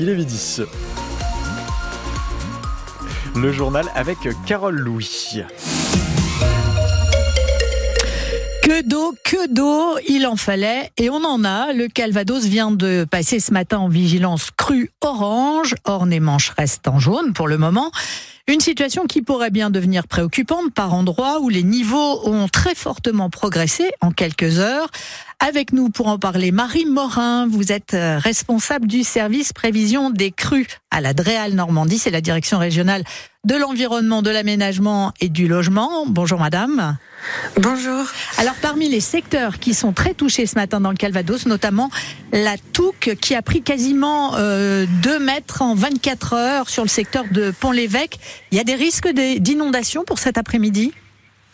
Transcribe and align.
Il 0.00 0.08
est 0.08 0.16
midi. 0.16 0.60
Le 3.36 3.52
journal 3.52 3.86
avec 3.94 4.18
Carole 4.44 4.74
Louis. 4.74 5.44
Que 8.60 8.82
d'eau, 8.88 9.14
que 9.22 9.54
d'eau, 9.54 10.00
il 10.08 10.26
en 10.26 10.34
fallait 10.34 10.90
et 10.96 11.10
on 11.10 11.24
en 11.24 11.44
a. 11.44 11.72
Le 11.72 11.86
Calvados 11.86 12.44
vient 12.44 12.72
de 12.72 13.06
passer 13.08 13.38
ce 13.38 13.52
matin 13.52 13.78
en 13.78 13.88
vigilance 13.88 14.50
crue 14.50 14.90
orange. 15.00 15.76
Orne 15.84 16.12
et 16.12 16.18
Manche 16.18 16.50
restent 16.58 16.88
en 16.88 16.98
jaune 16.98 17.32
pour 17.32 17.46
le 17.46 17.56
moment. 17.56 17.92
Une 18.48 18.60
situation 18.60 19.06
qui 19.06 19.22
pourrait 19.22 19.50
bien 19.50 19.70
devenir 19.70 20.06
préoccupante 20.06 20.72
par 20.72 20.94
endroits 20.94 21.40
où 21.40 21.48
les 21.48 21.64
niveaux 21.64 22.28
ont 22.28 22.46
très 22.46 22.74
fortement 22.74 23.30
progressé 23.30 23.90
en 24.00 24.10
quelques 24.10 24.58
heures. 24.58 24.88
Avec 25.38 25.74
nous 25.74 25.90
pour 25.90 26.06
en 26.06 26.18
parler, 26.18 26.50
Marie 26.50 26.86
Morin, 26.86 27.46
vous 27.46 27.70
êtes 27.70 27.92
euh, 27.92 28.18
responsable 28.18 28.86
du 28.86 29.04
service 29.04 29.52
prévision 29.52 30.08
des 30.08 30.32
crues 30.32 30.66
à 30.90 31.02
la 31.02 31.12
Dréal 31.12 31.52
Normandie, 31.52 31.98
c'est 31.98 32.10
la 32.10 32.22
direction 32.22 32.58
régionale 32.58 33.04
de 33.44 33.54
l'environnement, 33.54 34.22
de 34.22 34.30
l'aménagement 34.30 35.12
et 35.20 35.28
du 35.28 35.46
logement. 35.46 36.06
Bonjour 36.06 36.40
madame. 36.40 36.96
Bonjour. 37.60 38.06
Alors 38.38 38.54
parmi 38.62 38.88
les 38.88 39.00
secteurs 39.00 39.58
qui 39.58 39.74
sont 39.74 39.92
très 39.92 40.14
touchés 40.14 40.46
ce 40.46 40.54
matin 40.54 40.80
dans 40.80 40.90
le 40.90 40.96
Calvados, 40.96 41.44
notamment 41.44 41.90
la 42.32 42.56
Touque 42.72 43.14
qui 43.20 43.34
a 43.34 43.42
pris 43.42 43.60
quasiment 43.60 44.36
euh, 44.36 44.86
2 45.02 45.18
mètres 45.18 45.60
en 45.60 45.74
24 45.74 46.32
heures 46.32 46.70
sur 46.70 46.82
le 46.82 46.88
secteur 46.88 47.24
de 47.30 47.50
Pont-l'Évêque. 47.50 48.18
Il 48.52 48.58
y 48.58 48.60
a 48.60 48.64
des 48.64 48.74
risques 48.74 49.08
d'inondation 49.08 50.02
pour 50.04 50.18
cet 50.18 50.38
après-midi? 50.38 50.94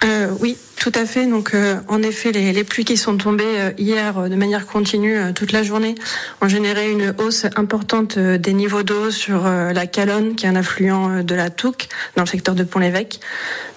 Euh, 0.04 0.28
oui, 0.40 0.56
tout 0.82 0.92
à 0.96 1.06
fait. 1.06 1.26
Donc, 1.26 1.54
euh, 1.54 1.76
en 1.86 2.02
effet, 2.02 2.32
les, 2.32 2.64
pluies 2.64 2.84
qui 2.84 2.96
sont 2.96 3.16
tombées 3.16 3.44
euh, 3.46 3.70
hier 3.78 4.18
euh, 4.18 4.28
de 4.28 4.34
manière 4.34 4.66
continue 4.66 5.16
toute 5.32 5.52
la 5.52 5.62
journée 5.62 5.94
ont 6.40 6.48
généré 6.48 6.90
une 6.90 7.14
hausse 7.18 7.46
importante 7.54 8.18
des 8.18 8.52
niveaux 8.52 8.82
d'eau 8.82 9.12
sur 9.12 9.44
la 9.44 9.86
Calonne, 9.86 10.34
qui 10.34 10.46
est 10.46 10.48
un 10.48 10.56
affluent 10.56 11.22
de 11.22 11.34
la 11.36 11.50
Touque, 11.50 11.88
dans 12.16 12.22
le 12.22 12.28
secteur 12.28 12.56
de 12.56 12.64
Pont-l'Évêque. 12.64 13.20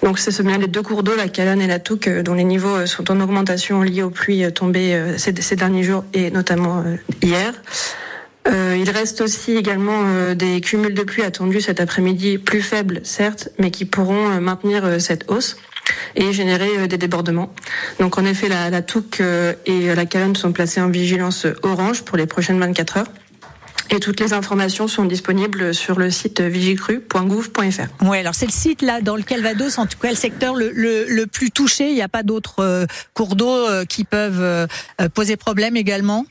Donc, 0.02 0.18
ce 0.18 0.32
sont 0.32 0.42
bien 0.42 0.58
les 0.58 0.66
deux 0.66 0.82
cours 0.82 1.04
d'eau, 1.04 1.14
la 1.14 1.28
Calonne 1.28 1.62
et 1.62 1.68
la 1.68 1.78
Touque, 1.78 2.08
dont 2.08 2.34
les 2.34 2.42
niveaux 2.42 2.86
sont 2.86 3.08
en 3.10 3.20
augmentation 3.20 3.82
liés 3.82 4.02
aux 4.02 4.10
pluies 4.10 4.52
tombées 4.52 5.00
ces, 5.16 5.32
derniers 5.32 5.84
jours 5.84 6.04
et 6.12 6.32
notamment 6.32 6.82
hier. 7.22 7.52
Il 8.48 8.90
reste 8.90 9.20
aussi 9.20 9.56
également 9.56 10.32
des 10.34 10.60
cumuls 10.60 10.94
de 10.94 11.02
pluie 11.02 11.22
attendus 11.22 11.60
cet 11.60 11.80
après-midi, 11.80 12.38
plus 12.38 12.62
faibles 12.62 13.00
certes, 13.04 13.48
mais 13.58 13.70
qui 13.70 13.84
pourront 13.84 14.40
maintenir 14.40 15.00
cette 15.00 15.30
hausse 15.30 15.56
et 16.14 16.32
générer 16.32 16.88
des 16.88 16.98
débordements. 16.98 17.52
Donc 18.00 18.18
en 18.18 18.24
effet, 18.24 18.48
la, 18.48 18.70
la 18.70 18.82
Touque 18.82 19.20
et 19.20 19.94
la 19.94 20.06
Calonne 20.06 20.36
sont 20.36 20.52
placées 20.52 20.80
en 20.80 20.88
vigilance 20.88 21.46
orange 21.62 22.02
pour 22.02 22.16
les 22.16 22.26
prochaines 22.26 22.58
24 22.58 22.96
heures. 22.98 23.06
Et 23.90 24.00
toutes 24.00 24.20
les 24.20 24.32
informations 24.32 24.88
sont 24.88 25.04
disponibles 25.04 25.72
sur 25.72 25.98
le 25.98 26.10
site 26.10 26.40
vigicru.gouv.fr. 26.40 28.04
Oui, 28.04 28.18
alors 28.18 28.34
c'est 28.34 28.46
le 28.46 28.52
site 28.52 28.82
là 28.82 29.00
dans 29.00 29.16
le 29.16 29.22
Calvados, 29.22 29.78
en 29.78 29.86
tout 29.86 29.98
cas 29.98 30.10
le 30.10 30.16
secteur 30.16 30.54
le, 30.54 30.70
le, 30.72 31.06
le 31.08 31.26
plus 31.26 31.50
touché. 31.50 31.88
Il 31.88 31.94
n'y 31.94 32.02
a 32.02 32.08
pas 32.08 32.22
d'autres 32.22 32.60
euh, 32.60 32.86
cours 33.14 33.36
d'eau 33.36 33.48
euh, 33.48 33.84
qui 33.84 34.04
peuvent 34.04 34.40
euh, 34.40 34.66
poser 35.14 35.36
problème 35.36 35.76
également 35.76 36.26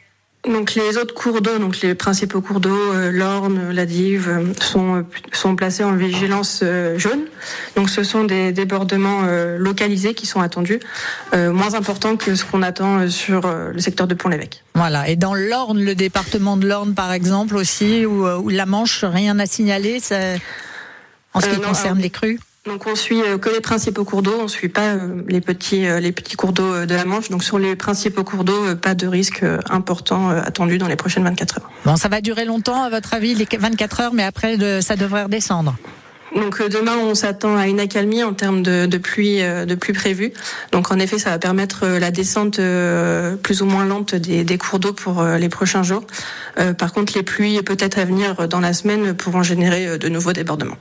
donc 0.48 0.76
les 0.76 0.98
autres 0.98 1.14
cours 1.14 1.42
d'eau, 1.42 1.58
donc 1.60 1.82
les 1.82 1.96
principaux 1.96 2.42
cours 2.42 2.60
d'eau, 2.60 2.78
euh, 2.94 3.12
l'Orne, 3.12 3.72
la 3.72 3.86
Dive, 3.86 4.30
euh, 4.30 4.54
sont 4.62 5.06
sont 5.32 5.56
placés 5.56 5.84
en 5.84 5.96
vigilance 5.96 6.62
euh, 6.64 6.98
jaune. 6.98 7.26
Donc 7.76 7.90
ce 7.90 8.04
sont 8.04 8.24
des 8.24 8.52
débordements 8.52 9.22
euh, 9.26 9.58
localisés 9.58 10.14
qui 10.14 10.26
sont 10.26 10.42
attendus, 10.42 10.80
euh, 11.34 11.52
moins 11.52 11.74
importants 11.74 12.16
que 12.16 12.36
ce 12.36 12.46
qu'on 12.46 12.62
attend 12.62 13.10
sur 13.10 13.42
le 13.48 13.80
secteur 13.80 14.08
de 14.08 14.16
Pont-l'Évêque. 14.16 14.64
Voilà. 14.74 15.08
Et 15.10 15.16
dans 15.16 15.36
l'Orne, 15.36 15.80
le 15.80 15.96
département 15.96 16.58
de 16.58 16.68
l'Orne 16.68 16.94
par 16.94 17.14
exemple 17.14 17.56
aussi, 17.56 18.06
ou, 18.06 18.50
la 18.50 18.66
Manche, 18.66 19.04
rien 19.04 19.38
à 19.40 19.46
signaler 19.46 20.00
en 21.34 21.42
ce 21.42 21.48
qui 21.48 21.56
non, 21.60 21.68
concerne 21.68 21.98
alors, 21.98 22.02
les 22.02 22.10
crues? 22.10 22.40
Donc 22.66 22.88
on 22.88 22.96
suit 22.96 23.22
que 23.42 23.50
les 23.50 23.62
principaux 23.62 24.04
cours 24.06 24.24
d'eau, 24.24 24.36
on 24.40 24.48
suit 24.48 24.70
pas 24.70 24.96
les 25.28 25.42
petits 25.42 25.86
les 26.00 26.12
petits 26.12 26.36
cours 26.36 26.52
d'eau 26.52 26.86
de 26.86 26.96
la 26.96 27.06
Manche. 27.06 27.30
Donc 27.30 27.44
sur 27.44 27.60
les 27.60 27.76
principaux 27.76 28.24
cours 28.24 28.44
d'eau, 28.44 28.76
pas 28.76 28.96
de 28.96 29.08
risque 29.08 29.44
important 29.70 30.30
attendu 30.30 30.78
dans 30.78 30.88
les 30.88 30.96
prochaines 30.96 31.24
24 31.24 31.60
heures. 31.60 31.70
Bon, 31.86 31.96
ça 31.96 32.08
va 32.08 32.22
durer 32.22 32.46
longtemps 32.46 32.84
à 32.84 32.90
votre 32.90 33.14
avis 33.14 33.36
les 33.36 33.48
24 33.58 34.00
heures, 34.02 34.14
mais 34.14 34.24
après 34.24 34.82
ça 34.82 34.96
devrait 34.96 35.24
redescendre. 35.24 35.76
Donc 36.36 36.62
demain, 36.62 36.98
on 36.98 37.16
s'attend 37.16 37.58
à 37.58 37.68
une 37.68 37.80
accalmie 37.80 38.24
en 38.24 38.34
termes 38.34 38.62
de, 38.62 38.98
pluie, 38.98 39.40
de 39.40 39.76
pluie 39.76 39.94
prévue. 39.94 40.34
Donc 40.72 40.92
en 40.92 41.00
effet, 41.00 41.18
ça 41.18 41.30
va 41.32 41.40
permettre 41.40 41.88
la 41.88 42.12
descente 42.12 42.60
plus 43.42 43.62
ou 43.62 43.66
moins 43.66 43.86
lente 43.86 44.16
des, 44.16 44.58
cours 44.58 44.80
d'eau 44.80 44.94
pour 44.94 45.24
les 45.24 45.50
prochains 45.50 45.84
jours. 45.84 46.04
Euh, 46.60 46.74
par 46.74 46.94
contre, 46.94 47.14
les 47.16 47.24
pluies 47.24 47.62
peut-être 47.62 47.98
à 47.98 48.06
venir 48.06 48.48
dans 48.48 48.60
la 48.60 48.74
semaine 48.74 49.14
pourront 49.14 49.44
générer 49.44 49.98
de 49.98 50.10
nouveaux 50.10 50.34
débordements. 50.34 50.78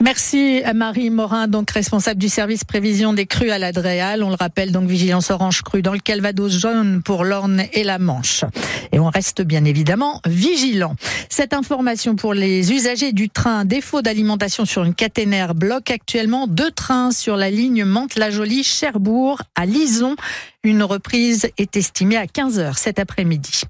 Merci 0.00 0.62
Marie 0.74 1.08
Morin, 1.08 1.48
donc 1.48 1.70
responsable 1.70 2.20
du 2.20 2.28
service 2.28 2.64
prévision 2.64 3.14
des 3.14 3.24
crues 3.24 3.50
à 3.50 3.58
la 3.58 3.72
Dréal. 3.72 4.22
On 4.22 4.28
le 4.28 4.34
rappelle, 4.34 4.70
donc 4.70 4.86
vigilance 4.86 5.30
orange 5.30 5.62
crue 5.62 5.80
dans 5.80 5.94
le 5.94 5.98
Calvados 5.98 6.52
jaune 6.52 7.02
pour 7.02 7.24
l'Orne 7.24 7.62
et 7.72 7.84
la 7.84 7.98
Manche. 7.98 8.44
Et 8.92 8.98
on 8.98 9.08
reste 9.08 9.40
bien 9.40 9.64
évidemment 9.64 10.20
vigilant. 10.26 10.94
Cette 11.30 11.54
information 11.54 12.16
pour 12.16 12.34
les 12.34 12.70
usagers 12.72 13.12
du 13.12 13.30
train, 13.30 13.64
défaut 13.64 14.02
d'alimentation 14.02 14.66
sur 14.66 14.84
une 14.84 14.93
caténaire 14.94 15.54
bloque 15.54 15.90
actuellement 15.90 16.46
deux 16.46 16.70
trains 16.70 17.10
sur 17.10 17.36
la 17.36 17.50
ligne 17.50 17.84
Mantes-la-Jolie-Cherbourg 17.84 19.42
à 19.54 19.66
Lison. 19.66 20.16
Une 20.64 20.82
reprise 20.82 21.50
est 21.58 21.76
estimée 21.76 22.16
à 22.16 22.26
15 22.26 22.58
heures 22.58 22.78
cet 22.78 22.98
après-midi. 22.98 23.64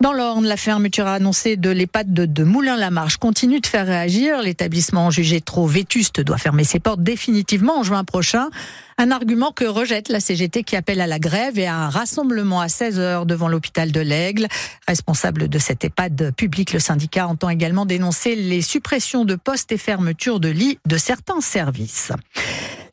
Dans 0.00 0.12
l'Orne, 0.12 0.46
la 0.46 0.56
fermeture 0.56 1.08
annoncée 1.08 1.56
de 1.56 1.68
l'EHPAD 1.68 2.14
de, 2.14 2.44
Moulin-la-Marche 2.44 3.16
continue 3.16 3.58
de 3.60 3.66
faire 3.66 3.84
réagir. 3.84 4.40
L'établissement 4.40 5.10
jugé 5.10 5.40
trop 5.40 5.66
vétuste 5.66 6.20
doit 6.20 6.38
fermer 6.38 6.62
ses 6.62 6.78
portes 6.78 7.02
définitivement 7.02 7.80
en 7.80 7.82
juin 7.82 8.04
prochain. 8.04 8.50
Un 8.98 9.10
argument 9.10 9.50
que 9.50 9.64
rejette 9.64 10.08
la 10.08 10.20
CGT 10.20 10.62
qui 10.62 10.76
appelle 10.76 11.00
à 11.00 11.08
la 11.08 11.18
grève 11.18 11.58
et 11.58 11.66
à 11.66 11.74
un 11.74 11.88
rassemblement 11.88 12.60
à 12.60 12.68
16 12.68 13.00
heures 13.00 13.26
devant 13.26 13.48
l'hôpital 13.48 13.90
de 13.90 14.00
l'Aigle. 14.00 14.46
Responsable 14.86 15.48
de 15.48 15.58
cette 15.58 15.84
EHPAD 15.84 16.32
public, 16.36 16.72
le 16.72 16.78
syndicat 16.78 17.26
entend 17.26 17.48
également 17.48 17.84
dénoncer 17.84 18.36
les 18.36 18.62
suppressions 18.62 19.24
de 19.24 19.34
postes 19.34 19.72
et 19.72 19.78
fermetures 19.78 20.38
de 20.38 20.48
lits 20.48 20.78
de 20.86 20.98
certains 20.98 21.40
services. 21.40 22.12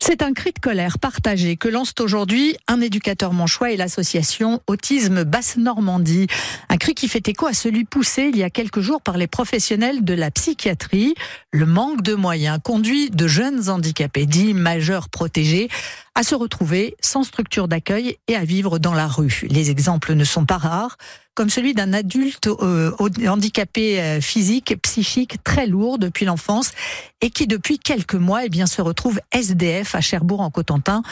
C'est 0.08 0.22
un 0.22 0.32
cri 0.32 0.52
de 0.52 0.60
colère 0.60 1.00
partagé 1.00 1.56
que 1.56 1.66
lancent 1.66 2.00
aujourd'hui 2.00 2.56
un 2.68 2.80
éducateur 2.80 3.32
manchois 3.32 3.72
et 3.72 3.76
l'association 3.76 4.62
Autisme 4.68 5.24
Basse-Normandie. 5.24 6.28
Un 6.68 6.76
cri 6.76 6.94
qui 6.94 7.08
fait 7.08 7.26
écho 7.26 7.46
à 7.46 7.52
celui 7.52 7.84
poussé 7.84 8.30
il 8.32 8.38
y 8.38 8.44
a 8.44 8.48
quelques 8.48 8.78
jours 8.78 9.02
par 9.02 9.16
les 9.16 9.26
professionnels 9.26 10.04
de 10.04 10.14
la 10.14 10.30
psychiatrie. 10.30 11.16
Le 11.50 11.66
manque 11.66 12.02
de 12.02 12.14
moyens 12.14 12.60
conduit 12.62 13.10
de 13.10 13.26
jeunes 13.26 13.68
handicapés 13.68 14.26
dits 14.26 14.54
majeurs 14.54 15.08
protégés 15.08 15.68
à 16.16 16.22
se 16.22 16.34
retrouver 16.34 16.96
sans 17.02 17.22
structure 17.22 17.68
d'accueil 17.68 18.16
et 18.26 18.36
à 18.36 18.44
vivre 18.44 18.78
dans 18.78 18.94
la 18.94 19.06
rue. 19.06 19.42
Les 19.50 19.70
exemples 19.70 20.14
ne 20.14 20.24
sont 20.24 20.46
pas 20.46 20.56
rares, 20.56 20.96
comme 21.34 21.50
celui 21.50 21.74
d'un 21.74 21.92
adulte 21.92 22.46
euh, 22.46 22.90
handicapé 23.28 24.00
euh, 24.00 24.20
physique, 24.22 24.80
psychique, 24.82 25.44
très 25.44 25.66
lourd 25.66 25.98
depuis 25.98 26.24
l'enfance 26.24 26.72
et 27.20 27.28
qui 27.28 27.46
depuis 27.46 27.78
quelques 27.78 28.14
mois 28.14 28.46
eh 28.46 28.48
bien, 28.48 28.66
se 28.66 28.80
retrouve 28.80 29.20
SDF 29.30 29.94
à 29.94 30.00
Cherbourg 30.00 30.40
en 30.40 30.50
Cotentin. 30.50 31.02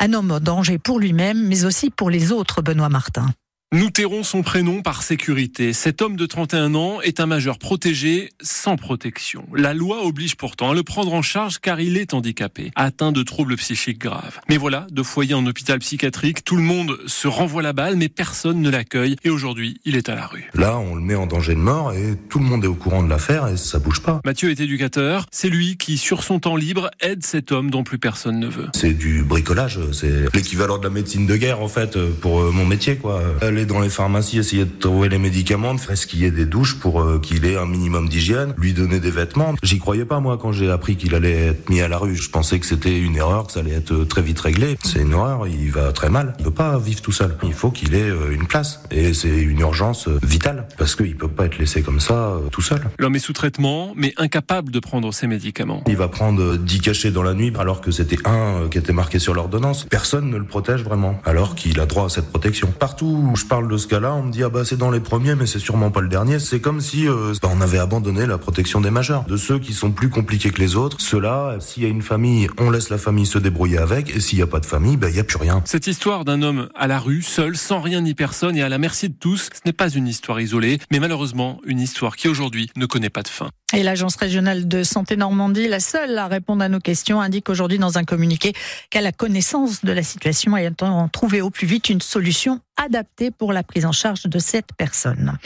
Un 0.00 0.14
homme 0.14 0.30
en 0.30 0.40
danger 0.40 0.78
pour 0.78 0.98
lui-même, 0.98 1.46
mais 1.46 1.66
aussi 1.66 1.90
pour 1.90 2.08
les 2.08 2.32
autres, 2.32 2.62
Benoît 2.62 2.88
Martin. 2.88 3.28
Nous 3.72 3.90
tairons 3.90 4.22
son 4.22 4.42
prénom 4.42 4.80
par 4.80 5.02
sécurité. 5.02 5.72
Cet 5.72 6.00
homme 6.00 6.14
de 6.14 6.24
31 6.24 6.76
ans 6.76 7.00
est 7.00 7.18
un 7.18 7.26
majeur 7.26 7.58
protégé 7.58 8.30
sans 8.40 8.76
protection. 8.76 9.44
La 9.52 9.74
loi 9.74 10.04
oblige 10.06 10.36
pourtant 10.36 10.70
à 10.70 10.74
le 10.74 10.84
prendre 10.84 11.12
en 11.12 11.20
charge 11.20 11.58
car 11.58 11.80
il 11.80 11.96
est 11.96 12.14
handicapé, 12.14 12.70
atteint 12.76 13.10
de 13.10 13.24
troubles 13.24 13.56
psychiques 13.56 13.98
graves. 13.98 14.38
Mais 14.48 14.56
voilà, 14.56 14.86
de 14.92 15.02
foyer 15.02 15.34
en 15.34 15.44
hôpital 15.46 15.80
psychiatrique, 15.80 16.44
tout 16.44 16.54
le 16.54 16.62
monde 16.62 16.96
se 17.08 17.26
renvoie 17.26 17.60
la 17.60 17.72
balle 17.72 17.96
mais 17.96 18.08
personne 18.08 18.62
ne 18.62 18.70
l'accueille 18.70 19.16
et 19.24 19.30
aujourd'hui 19.30 19.80
il 19.84 19.96
est 19.96 20.08
à 20.08 20.14
la 20.14 20.28
rue. 20.28 20.48
Là 20.54 20.78
on 20.78 20.94
le 20.94 21.00
met 21.00 21.16
en 21.16 21.26
danger 21.26 21.56
de 21.56 21.60
mort 21.60 21.92
et 21.92 22.14
tout 22.28 22.38
le 22.38 22.44
monde 22.44 22.62
est 22.62 22.68
au 22.68 22.76
courant 22.76 23.02
de 23.02 23.10
l'affaire 23.10 23.48
et 23.48 23.56
ça 23.56 23.80
bouge 23.80 24.00
pas. 24.00 24.20
Mathieu 24.24 24.52
est 24.52 24.60
éducateur, 24.60 25.26
c'est 25.32 25.50
lui 25.50 25.76
qui 25.76 25.98
sur 25.98 26.22
son 26.22 26.38
temps 26.38 26.54
libre 26.54 26.88
aide 27.00 27.24
cet 27.24 27.50
homme 27.50 27.72
dont 27.72 27.82
plus 27.82 27.98
personne 27.98 28.38
ne 28.38 28.46
veut. 28.46 28.68
C'est 28.76 28.94
du 28.94 29.24
bricolage, 29.24 29.80
c'est 29.90 30.32
l'équivalent 30.36 30.78
de 30.78 30.84
la 30.84 30.90
médecine 30.90 31.26
de 31.26 31.36
guerre 31.36 31.60
en 31.60 31.68
fait 31.68 31.98
pour 32.20 32.52
mon 32.52 32.64
métier 32.64 32.94
quoi 32.94 33.20
aller 33.56 33.64
dans 33.64 33.80
les 33.80 33.88
pharmacies, 33.88 34.36
essayer 34.38 34.66
de 34.66 34.78
trouver 34.78 35.08
les 35.08 35.18
médicaments, 35.18 35.76
faire 35.78 35.96
ce 35.96 36.06
qu'il 36.06 36.20
y 36.20 36.24
ait 36.26 36.30
des 36.30 36.44
douches 36.44 36.78
pour 36.78 37.00
euh, 37.00 37.18
qu'il 37.18 37.46
ait 37.46 37.56
un 37.56 37.64
minimum 37.64 38.06
d'hygiène, 38.06 38.52
lui 38.58 38.74
donner 38.74 39.00
des 39.00 39.10
vêtements. 39.10 39.54
J'y 39.62 39.78
croyais 39.78 40.04
pas 40.04 40.20
moi 40.20 40.36
quand 40.36 40.52
j'ai 40.52 40.70
appris 40.70 40.96
qu'il 40.96 41.14
allait 41.14 41.46
être 41.46 41.70
mis 41.70 41.80
à 41.80 41.88
la 41.88 41.96
rue. 41.96 42.16
Je 42.16 42.28
pensais 42.28 42.60
que 42.60 42.66
c'était 42.66 42.98
une 42.98 43.16
erreur, 43.16 43.46
que 43.46 43.52
ça 43.52 43.60
allait 43.60 43.72
être 43.72 44.04
très 44.04 44.20
vite 44.20 44.38
réglé. 44.40 44.76
C'est 44.84 45.00
une 45.00 45.14
horreur, 45.14 45.46
il 45.46 45.70
va 45.70 45.92
très 45.92 46.10
mal. 46.10 46.34
Il 46.38 46.44
peut 46.44 46.50
pas 46.50 46.78
vivre 46.78 47.00
tout 47.00 47.12
seul. 47.12 47.34
Il 47.44 47.54
faut 47.54 47.70
qu'il 47.70 47.94
ait 47.94 48.10
euh, 48.10 48.34
une 48.34 48.46
place. 48.46 48.82
Et 48.90 49.14
c'est 49.14 49.34
une 49.34 49.60
urgence 49.60 50.06
euh, 50.08 50.18
vitale 50.22 50.68
parce 50.76 50.94
qu'il 50.94 51.16
peut 51.16 51.28
pas 51.28 51.46
être 51.46 51.56
laissé 51.56 51.80
comme 51.80 52.00
ça 52.00 52.34
tout 52.52 52.62
seul. 52.62 52.82
L'homme 52.98 53.16
est 53.16 53.20
sous 53.20 53.32
traitement, 53.32 53.94
mais 53.96 54.12
incapable 54.18 54.70
de 54.70 54.80
prendre 54.80 55.14
ses 55.14 55.26
médicaments. 55.26 55.82
Il 55.86 55.96
va 55.96 56.08
prendre 56.08 56.56
10 56.56 56.80
cachets 56.80 57.10
dans 57.10 57.22
la 57.22 57.32
nuit 57.32 57.54
alors 57.58 57.80
que 57.80 57.90
c'était 57.90 58.18
un 58.26 58.68
qui 58.70 58.76
était 58.76 58.92
marqué 58.92 59.18
sur 59.18 59.32
l'ordonnance. 59.32 59.86
Personne 59.88 60.28
ne 60.28 60.36
le 60.36 60.44
protège 60.44 60.82
vraiment 60.82 61.18
alors 61.24 61.54
qu'il 61.54 61.80
a 61.80 61.86
droit 61.86 62.04
à 62.04 62.08
cette 62.10 62.28
protection. 62.28 62.70
Partout 62.78 63.06
où 63.06 63.36
je 63.36 63.45
parle 63.46 63.68
de 63.68 63.76
ce 63.76 63.86
cas-là, 63.86 64.14
on 64.14 64.22
me 64.22 64.32
dit 64.32 64.42
ah 64.42 64.48
bah 64.48 64.64
c'est 64.64 64.76
dans 64.76 64.90
les 64.90 65.00
premiers, 65.00 65.34
mais 65.34 65.46
c'est 65.46 65.58
sûrement 65.58 65.90
pas 65.90 66.00
le 66.00 66.08
dernier. 66.08 66.38
C'est 66.38 66.60
comme 66.60 66.80
si 66.80 67.08
euh, 67.08 67.32
bah, 67.42 67.48
on 67.52 67.60
avait 67.60 67.78
abandonné 67.78 68.26
la 68.26 68.38
protection 68.38 68.80
des 68.80 68.90
majeurs, 68.90 69.24
de 69.24 69.36
ceux 69.36 69.58
qui 69.58 69.72
sont 69.72 69.90
plus 69.90 70.10
compliqués 70.10 70.50
que 70.50 70.60
les 70.60 70.76
autres. 70.76 71.00
Ceux-là, 71.00 71.56
s'il 71.60 71.82
y 71.82 71.86
a 71.86 71.88
une 71.88 72.02
famille, 72.02 72.48
on 72.58 72.70
laisse 72.70 72.90
la 72.90 72.98
famille 72.98 73.26
se 73.26 73.38
débrouiller 73.38 73.78
avec, 73.78 74.14
et 74.14 74.20
s'il 74.20 74.38
n'y 74.38 74.42
a 74.42 74.46
pas 74.46 74.60
de 74.60 74.66
famille, 74.66 74.96
bah 74.96 75.08
il 75.08 75.16
y 75.16 75.20
a 75.20 75.24
plus 75.24 75.38
rien. 75.38 75.62
Cette 75.64 75.86
histoire 75.86 76.24
d'un 76.24 76.42
homme 76.42 76.68
à 76.74 76.86
la 76.86 76.98
rue, 76.98 77.22
seul, 77.22 77.56
sans 77.56 77.80
rien 77.80 78.00
ni 78.00 78.14
personne 78.14 78.56
et 78.56 78.62
à 78.62 78.68
la 78.68 78.78
merci 78.78 79.08
de 79.08 79.14
tous, 79.18 79.48
ce 79.52 79.60
n'est 79.64 79.72
pas 79.72 79.88
une 79.90 80.08
histoire 80.08 80.40
isolée, 80.40 80.78
mais 80.90 81.00
malheureusement 81.00 81.60
une 81.64 81.80
histoire 81.80 82.16
qui 82.16 82.28
aujourd'hui 82.28 82.70
ne 82.76 82.86
connaît 82.86 83.10
pas 83.10 83.22
de 83.22 83.28
fin. 83.28 83.50
Et 83.74 83.82
l'Agence 83.82 84.14
régionale 84.14 84.68
de 84.68 84.84
santé 84.84 85.16
Normandie, 85.16 85.66
la 85.66 85.80
seule 85.80 86.16
à 86.18 86.28
répondre 86.28 86.62
à 86.62 86.68
nos 86.68 86.78
questions, 86.78 87.20
indique 87.20 87.48
aujourd'hui 87.48 87.78
dans 87.78 87.98
un 87.98 88.04
communiqué 88.04 88.52
qu'elle 88.90 89.06
a 89.06 89.12
connaissance 89.12 89.84
de 89.84 89.90
la 89.90 90.04
situation 90.04 90.56
et 90.56 90.68
entend 90.68 91.08
trouver 91.08 91.40
au 91.40 91.50
plus 91.50 91.66
vite 91.66 91.88
une 91.88 92.00
solution 92.00 92.60
adaptée 92.76 93.30
pour 93.30 93.52
la 93.52 93.62
prise 93.62 93.86
en 93.86 93.92
charge 93.92 94.24
de 94.24 94.38
cette 94.38 94.68
personne. 94.76 95.38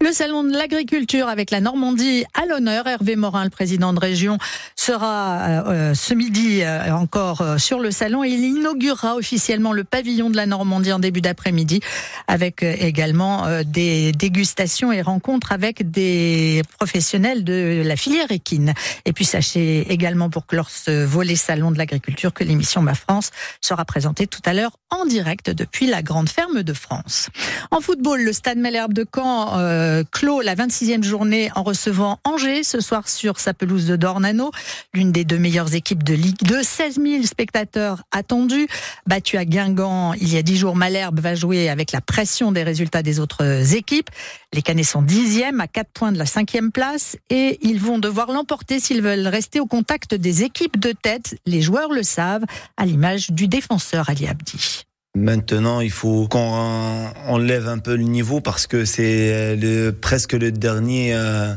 Le 0.00 0.12
salon 0.12 0.44
de 0.44 0.52
l'agriculture 0.52 1.28
avec 1.28 1.50
la 1.50 1.60
Normandie 1.60 2.24
à 2.34 2.46
l'honneur. 2.46 2.86
Hervé 2.86 3.16
Morin, 3.16 3.44
le 3.44 3.50
président 3.50 3.92
de 3.92 3.98
région, 3.98 4.38
sera 4.76 5.66
euh, 5.66 5.94
ce 5.94 6.14
midi 6.14 6.62
euh, 6.62 6.94
encore 6.94 7.40
euh, 7.40 7.58
sur 7.58 7.80
le 7.80 7.90
salon 7.90 8.22
et 8.22 8.28
il 8.28 8.44
inaugurera 8.44 9.16
officiellement 9.16 9.72
le 9.72 9.84
pavillon 9.84 10.30
de 10.30 10.36
la 10.36 10.46
Normandie 10.46 10.92
en 10.92 11.00
début 11.00 11.20
d'après-midi 11.20 11.80
avec 12.28 12.62
euh, 12.62 12.74
également 12.78 13.46
euh, 13.46 13.62
des 13.64 14.12
dégustations 14.12 14.92
et 14.92 15.02
rencontres 15.02 15.50
avec 15.50 15.90
des 15.90 16.62
professionnels 16.78 17.42
de 17.42 17.65
la 17.66 17.96
filière 17.96 18.30
équine. 18.30 18.74
Et 19.04 19.12
puis 19.12 19.24
sachez 19.24 19.90
également 19.92 20.30
pour 20.30 20.46
clore 20.46 20.70
ce 20.70 21.04
volet 21.04 21.36
salon 21.36 21.70
de 21.70 21.78
l'agriculture 21.78 22.32
que 22.32 22.44
l'émission 22.44 22.82
Ma 22.82 22.94
France 22.94 23.30
sera 23.60 23.84
présentée 23.84 24.26
tout 24.26 24.42
à 24.44 24.52
l'heure 24.52 24.78
en 24.90 25.04
direct 25.04 25.50
depuis 25.50 25.86
la 25.86 26.02
grande 26.02 26.28
ferme 26.28 26.62
de 26.62 26.72
France. 26.72 27.28
En 27.70 27.80
football, 27.80 28.22
le 28.22 28.32
Stade 28.32 28.58
Malherbe 28.58 28.92
de 28.92 29.04
Caen 29.12 29.58
euh, 29.58 30.04
clôt 30.10 30.40
la 30.40 30.54
26e 30.54 31.02
journée 31.02 31.50
en 31.54 31.62
recevant 31.62 32.18
Angers 32.24 32.62
ce 32.62 32.80
soir 32.80 33.08
sur 33.08 33.40
sa 33.40 33.54
pelouse 33.54 33.86
de 33.86 33.96
Dornano, 33.96 34.50
l'une 34.94 35.12
des 35.12 35.24
deux 35.24 35.38
meilleures 35.38 35.74
équipes 35.74 36.02
de 36.02 36.14
Ligue 36.14 36.42
2. 36.42 36.62
16 36.62 37.00
000 37.02 37.22
spectateurs 37.24 38.02
attendus. 38.10 38.68
Battu 39.06 39.36
à 39.36 39.44
Guingamp 39.44 40.14
il 40.20 40.32
y 40.32 40.36
a 40.36 40.42
10 40.42 40.56
jours, 40.56 40.76
Malherbe 40.76 41.20
va 41.20 41.34
jouer 41.34 41.68
avec 41.68 41.92
la 41.92 42.00
pression 42.00 42.52
des 42.52 42.62
résultats 42.62 43.02
des 43.02 43.20
autres 43.20 43.74
équipes. 43.74 44.10
Les 44.52 44.62
Canets 44.62 44.84
sont 44.84 45.02
dixièmes 45.02 45.60
à 45.60 45.68
4 45.68 45.90
points 45.92 46.12
de 46.12 46.18
la 46.18 46.26
cinquième 46.26 46.72
place 46.72 47.16
et 47.30 47.55
ils 47.62 47.80
vont 47.80 47.98
devoir 47.98 48.30
l'emporter 48.32 48.80
s'ils 48.80 49.02
veulent 49.02 49.26
rester 49.26 49.60
au 49.60 49.66
contact 49.66 50.14
des 50.14 50.42
équipes 50.42 50.78
de 50.78 50.92
tête. 50.92 51.38
Les 51.46 51.60
joueurs 51.60 51.92
le 51.92 52.02
savent, 52.02 52.44
à 52.76 52.86
l'image 52.86 53.30
du 53.30 53.48
défenseur 53.48 54.08
Ali 54.08 54.26
Abdi. 54.26 54.84
Maintenant, 55.16 55.80
il 55.80 55.90
faut 55.90 56.28
qu'on 56.28 57.08
enlève 57.26 57.68
un 57.68 57.78
peu 57.78 57.96
le 57.96 58.02
niveau 58.02 58.40
parce 58.42 58.66
que 58.66 58.84
c'est 58.84 59.58
presque 60.02 60.34
le 60.34 60.52
dernier, 60.52 61.14
euh, 61.14 61.54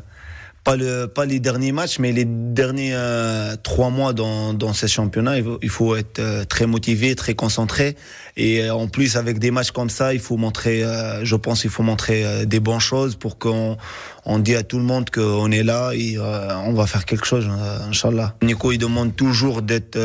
pas, 0.64 0.76
le, 0.76 1.08
pas 1.08 1.26
les 1.26 1.40
derniers 1.40 1.72
matchs, 1.72 2.00
mais 2.00 2.12
les 2.12 2.26
derniers 2.26 2.94
euh, 2.94 3.56
trois 3.62 3.90
mois 3.90 4.14
dans, 4.14 4.54
dans 4.54 4.74
ce 4.74 4.88
championnat. 4.88 5.38
Il 5.38 5.44
faut, 5.44 5.60
il 5.62 5.70
faut 5.70 5.96
être 5.96 6.20
euh, 6.20 6.46
très 6.46 6.66
motivé, 6.66 7.16
très 7.16 7.34
concentré. 7.34 7.96
Et 8.38 8.64
euh, 8.64 8.74
en 8.74 8.88
plus, 8.88 9.16
avec 9.16 9.40
des 9.40 9.52
matchs 9.52 9.72
comme 9.72 9.90
ça, 9.90 10.14
il 10.14 10.20
faut 10.20 10.38
montrer, 10.38 10.84
je 11.24 11.36
pense, 11.36 11.64
il 11.64 11.70
faut 11.70 11.84
montrer 11.84 12.46
des 12.46 12.60
bonnes 12.60 12.80
choses 12.80 13.16
pour 13.16 13.38
qu'on 13.38 13.78
on 14.26 14.40
dit 14.40 14.56
à 14.56 14.64
tout 14.64 14.78
le 14.78 14.84
monde 14.84 15.10
qu'on 15.10 15.52
est 15.52 15.64
là 15.64 15.92
et 15.94 16.18
on 16.20 16.74
va 16.74 16.86
faire 16.88 17.06
quelque 17.06 17.26
chose, 17.26 17.50
Inch'Allah. 17.88 18.36
Nico, 18.44 18.72
il 18.72 18.78
demande 18.78 19.16
toujours 19.16 19.62
d'être 19.62 19.98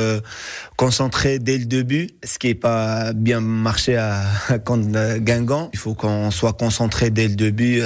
concentré 0.77 1.39
dès 1.39 1.59
le 1.59 1.67
début, 1.67 2.11
ce 2.25 2.39
qui 2.39 2.49
est 2.49 2.55
pas 2.55 3.13
bien 3.13 3.41
marché 3.41 3.97
à 3.97 4.25
contre 4.65 5.19
Guingamp. 5.19 5.71
Il 5.73 5.79
faut 5.79 5.95
qu'on 5.95 6.31
soit 6.31 6.55
concentré 6.55 7.11
dès 7.11 7.29
le 7.29 7.37
début 7.37 7.83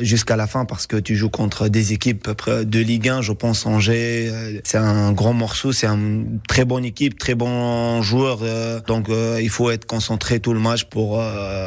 jusqu'à 0.00 0.36
la 0.36 0.46
fin 0.46 0.64
parce 0.64 0.86
que 0.86 0.96
tu 0.96 1.16
joues 1.16 1.30
contre 1.30 1.68
des 1.68 1.91
équipes 1.92 2.28
de 2.48 2.78
Ligue 2.78 3.08
1, 3.08 3.22
je 3.22 3.32
pense 3.32 3.66
Angers. 3.66 4.60
C'est 4.64 4.78
un 4.78 5.12
grand 5.12 5.32
morceau, 5.32 5.72
c'est 5.72 5.86
une 5.86 6.40
très 6.48 6.64
bonne 6.64 6.84
équipe, 6.84 7.18
très 7.18 7.34
bon 7.34 8.02
joueur. 8.02 8.40
donc 8.86 9.08
il 9.08 9.50
faut 9.50 9.70
être 9.70 9.86
concentré 9.86 10.40
tout 10.40 10.54
le 10.54 10.60
match 10.60 10.84
pour 10.84 11.22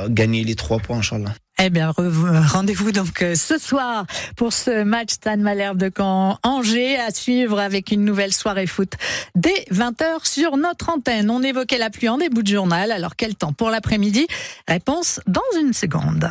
gagner 0.09 0.43
les 0.43 0.55
trois 0.55 0.79
points, 0.79 0.97
Inch'Allah. 0.97 1.33
Eh 1.57 1.69
bien, 1.69 1.93
rendez-vous 1.95 2.91
donc 2.91 3.21
euh, 3.21 3.33
ce 3.33 3.57
soir 3.57 4.05
pour 4.35 4.51
ce 4.51 4.83
match 4.83 5.13
Stade 5.13 5.39
Malherbe 5.39 5.77
de 5.77 5.89
Caen 5.95 6.37
Angers 6.43 6.97
à 6.97 7.11
suivre 7.11 7.59
avec 7.59 7.91
une 7.91 8.03
nouvelle 8.03 8.33
soirée 8.33 8.67
foot 8.67 8.91
dès 9.35 9.65
20h 9.71 10.27
sur 10.27 10.57
notre 10.57 10.89
antenne. 10.89 11.29
On 11.29 11.41
évoquait 11.41 11.77
la 11.77 11.89
pluie 11.89 12.09
en 12.09 12.17
début 12.17 12.43
de 12.43 12.47
journal. 12.47 12.91
Alors 12.91 13.15
quel 13.15 13.35
temps 13.35 13.53
pour 13.53 13.69
l'après-midi? 13.69 14.27
Réponse 14.67 15.21
dans 15.27 15.41
une 15.61 15.71
seconde. 15.71 16.23